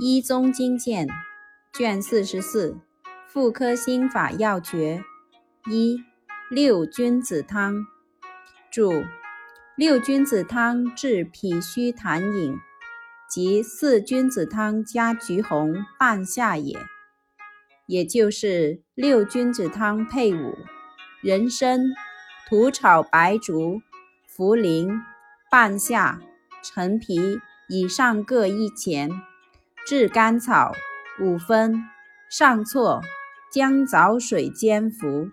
[0.00, 1.08] 医宗经鉴
[1.76, 2.70] 卷四十四
[3.26, 5.02] 《妇科心法要诀》
[5.72, 6.04] 一
[6.48, 7.84] 六君子汤
[8.70, 9.02] 注：
[9.74, 12.56] 六君子汤治脾虚痰饮，
[13.28, 16.78] 即四君子汤加橘红半夏也。
[17.88, 20.54] 也就是六君子汤配伍
[21.20, 21.80] 人参、
[22.48, 23.82] 土炒白术、
[24.36, 25.00] 茯苓、
[25.50, 26.20] 半夏、
[26.62, 29.10] 陈皮以上各一钱。
[29.88, 30.74] 炙甘草
[31.18, 31.82] 五分，
[32.28, 33.00] 上错，
[33.50, 35.30] 姜枣水煎服。